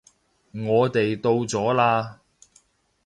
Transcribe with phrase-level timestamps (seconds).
[0.53, 2.15] 我哋到咗喇